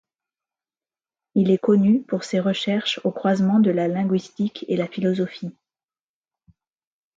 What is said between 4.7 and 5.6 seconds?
la philosophie.